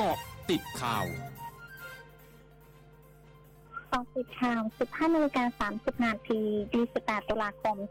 [0.00, 0.18] เกาะ
[0.50, 1.06] ติดข่าว
[3.92, 6.40] กองติดข่าว15นาฬิกา30นาที
[6.84, 7.88] 28ตุลาคม2564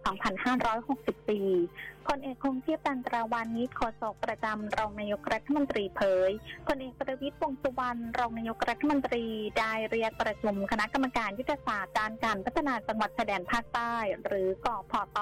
[2.07, 6.31] พลเอกคงเทียบตันตราวานิชโฆษกประจำรองนายกรัฐมนตรีเผย
[6.67, 9.25] พลเอกประวิตรวงสุวรรณรองนายกรัฐมนตรี
[9.59, 13.93] ได้เรียกประชุมคณะกรรมการยุทธศาสตร์การการพัฒนาจังหวัดชายแดนภาคใต้
[14.25, 15.17] หรือกอพอต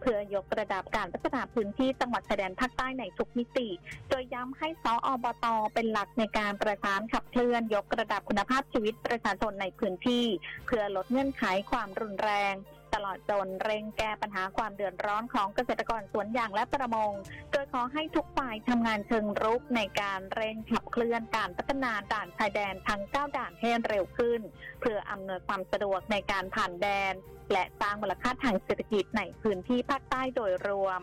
[0.00, 3.68] เพื่อยกระดับการพัฒนาพื้นที่จังหวัดชายแดนภาคใต้ในทุกมิติ
[4.08, 10.07] โดยย้ำให้สออบตเป็นหลักในการประสานขับเคลื่อนยกระดับคุณภาพชีวิตประชาชนในพื้นที่
[10.66, 12.54] เพื่อลดเงื่อนไขความรุนแรง
[12.94, 17.12] ตลอดจนเร่งแก้ปัญหาความเดือดร้อนของเกษตรกรสวนยางและประมง
[17.50, 24.40] โดยขอให้ทุกฝ่ายทำงานเชิงรุกในการเร่งขับเคลื่อนการพัฒนาด่านชายแดนทั้ง 9 ด่านให้เร็วขึ้น
[24.80, 27.14] เพื่ออำนวยความสะดวกในการผ่านแดน
[27.52, 31.02] และสร้างมูลค่าทางเศรษฐกิจในพื้นที่ภาคใต้โดยรวม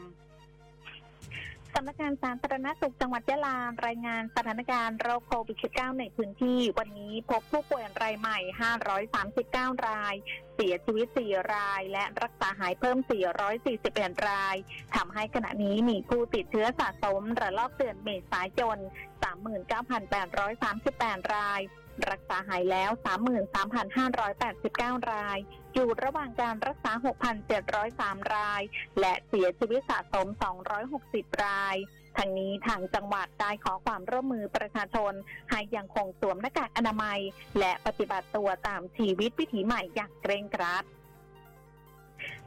[1.75, 3.57] สำนักงานสาธารณสุขจังหวัดยะลา
[3.87, 8.39] รายงานสถานการณ์โรคโควิด -19 ในพื้นที่ วันนี้พบผู้ป่วยรายใหม่
[9.13, 10.15] 539 ราย
[10.55, 12.97] เสียชีวิต 4 ราย และรักษาหายเพิ่ม
[13.63, 14.55] 441 ราย
[14.95, 18.77] ทำให้ขณะนี้มีผู้ติดเชื้อสะสมระลอกเดือนเมษายน
[20.25, 21.61] 39,838 ราย
[22.09, 22.91] รักษาหายแล้ว
[25.05, 25.37] 33,589 ราย
[25.73, 26.91] อยู่ระหว่างการรักษา
[27.63, 28.61] 6,703 ราย
[28.99, 30.27] และเสียชีวิตสะสม
[30.85, 31.75] 260 ราย
[32.17, 35.13] ทางนี้ทางจังหวัดได้ขอความร่วมมือประชาชน
[35.49, 37.19] ให้ยังคงสวมหน้ากากอนามัย
[37.59, 40.83] และปฏิบัติตัวตามชีวิตวิถีใหม่อย่างเคร่งครัด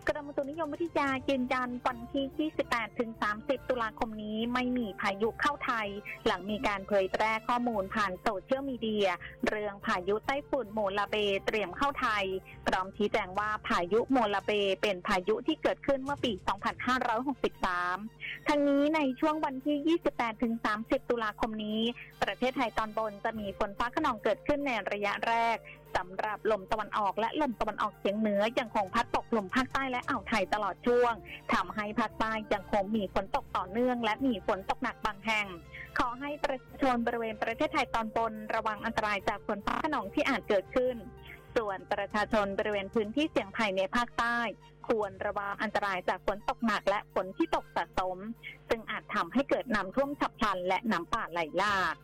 [0.09, 5.89] กรมอุตุนิยมวิทยายืนยันวันที่ 28 ถึง 30 ตุลาคมนี้ไม่มีพายุเข้าไทย
[6.27, 9.09] หลังมีการเผยแพร่ข้อมูลผ่านโซเชียลมีเดีย
[9.49, 12.25] เรื่องพายุไต้ฝุ่นโมลาเบเตรียมเข้าไทย
[12.67, 14.51] พร้อมชี้แจงว่าพายุโมลาเบ
[14.83, 16.33] เป็นพายุที่เกิดขึ้นเมื่อปี
[17.61, 21.81] 2563 ทั้งนี้ในช่วงวันที่ 28 ถึง 30 ตุลาคมนี้
[22.23, 25.57] ประเทศไทยตอนบนจะมีฝนฟ้าขนองเกิดขึ้นในระยะแรก
[25.97, 31.15] สำหรับลมตะวันออกและลมตะวันออกเฉียงเหนือยังคงพัดปกคลุมภาคใต้และอ่าวไทยตลอดช่วง
[31.55, 35.47] ทำให้ภาคใต้ยังคงมีฝนตกต่อเนื่อง และมีฝนตกหนักบางแห่ง
[35.99, 40.97] ขอให้ประชาชนบริเวณประเทศไทยตอนบนระวังอันตรายจากฝนฟ้าขนองที่อาจเกิดขึ้น
[41.57, 44.39] ส่วนประชาชนบริเวณพื้นที่เสี่ยงภัยในภาคใต้
[44.89, 48.19] ควรระวังอันตรายจากฝนตกหนักและฝนที่ตกสะสม
[48.69, 51.97] ซึ่งอาจทำให้เกิดน้ำท่วมฉับพลันและน้ำป่าไหลหลาก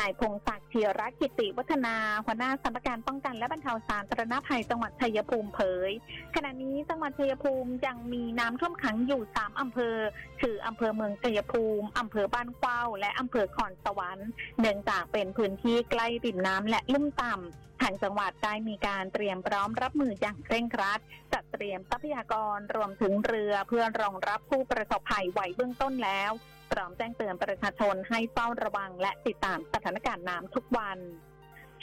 [0.00, 5.90] นายพงศักดิ์เทียรกิติวัฒนาหัวหน้าสำนักการป้องกันและบรรเทาสาธารณภัยจังหวัดชัยภูมิเผย
[6.34, 9.96] ขณะนี้จังหวัดชัยภูมิยังมีน้ำท่วมขังอยู่สามอำเภอ
[10.40, 14.28] คืออำเภอเมืองชัยภูมิอำเภอบ้านเ้า และอำเภอขอนสวรรค์
[14.60, 21.00] เนื่องจากเป็นพื้นที่ใกล้ริมน้ำและลุ่มต่ำทางจังหวัดได้มีการเตรียมพร้อมรับมืออย่างเคร่งครัด
[21.32, 26.32] จัดเตรียมทรัพยากรรวมถึงเรือเพื่อรองรับผู้ประสบภัยไหวเบื้องต้นแล้ว
[26.72, 30.98] พร้อมแจ้งเตือนประชาชนให้เฝ้าระวังและติดตามสถานการณ์น้ำทุกวัน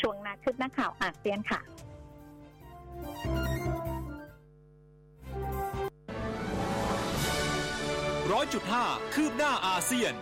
[0.01, 1.61] ช่วงนาคืบหน้าข่าวอาเซียนค่ะ
[8.31, 10.13] ร้อยจุดห้าคืบหน้าอาเซียน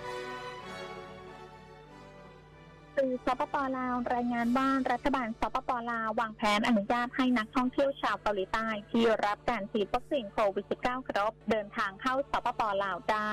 [2.97, 13.31] สื่อสปปลาวรายงานว่ารัฐบาลสปปลาววางแผนอนุญาตให้นักท่องเที่ยวชาวเกาหลีใต้ที่รับการฉีดวัคซีนโควิด -19 ครบเดินทางเข้าสปปลาวได้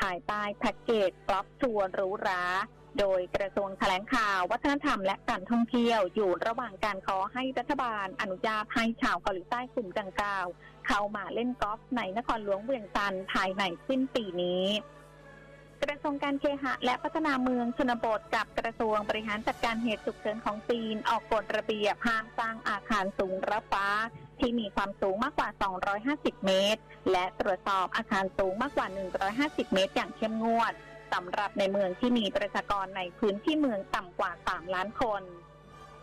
[0.00, 2.42] ภายใต้แพ็กเกจกอล์ฟทัวร์หรูหรา
[2.98, 10.46] โดยกระทรวงแถลงข่าว วัฒนธรรมและการท่องเที่ยวอยู่ระหว่างการขอให้รัฐบาลอนุญาตให้ชาวเกาหลีใต้กลุ่มดังกล่าว
[10.86, 14.64] เข้ามาเล่นกอล์ฟในนครหลวงเวียงจันทร์ภายในสิ้นปีนี้
[15.84, 23.86] กระทรวงการเคหะและพัฒนาเมืองชนบทกับกระทรวงบริหารจัดการเหตุฉุกเฉินของจีน ออกกฎระเบียบห้ามสร้างอาคารสูงระฟ้า
[24.38, 25.48] ที่มีความสูงมากกว่า
[25.98, 26.80] 250 เมตร
[27.12, 28.86] และตรวจสอบอาคารสูงมากกว่า
[29.32, 30.72] 150 เมตร อย่างเข้มงวด
[31.12, 35.22] สำหรับในเมืองที่มีประชากรในพื้นที่เมืองต่ำกว่า 3 ล้านคน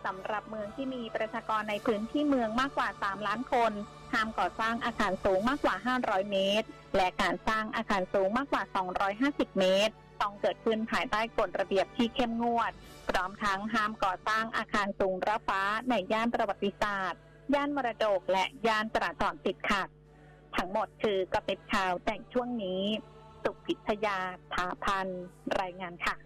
[0.04, 3.72] สำหรับเมืองที่มีประชากรในพื้นที่เมืองมากกว่า 3 ล้านคน
[4.12, 8.62] ห้ามก่อสร้างอาคารสูงมากกว่า 500 เมตร และการสร้างอาคารสูงมากกว่า
[9.10, 12.72] 250 เมตร ต้องเกิดขึ้นภายใต้กฎระเบียบที่เข้มงวด
[13.08, 17.20] พร้อมทั้งห้ามก่อสร้างอาคารสูงระฟ้าในย่านประวัติศาสตร์
[17.54, 19.88] ย่านมรดกและย่านจราจรติดขัด
[20.56, 22.82] ทั้งหมดคือกระติบข่าวแต่งช่วงนี้
[23.42, 24.18] สุพิทยา
[24.54, 25.06] ถาพัน
[25.60, 26.16] รายงานค่ะ